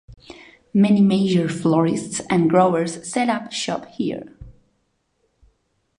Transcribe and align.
Many 0.73 0.99
major 0.99 1.47
florists 1.47 2.21
and 2.27 2.49
growers 2.49 3.07
set 3.07 3.29
up 3.29 3.51
shop 3.51 3.85
here. 3.85 4.35